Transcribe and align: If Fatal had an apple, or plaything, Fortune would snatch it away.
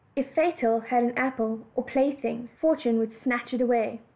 If 0.15 0.31
Fatal 0.33 0.79
had 0.79 1.03
an 1.03 1.13
apple, 1.15 1.67
or 1.75 1.83
plaything, 1.83 2.49
Fortune 2.59 2.97
would 2.97 3.13
snatch 3.13 3.53
it 3.53 3.61
away. 3.61 4.01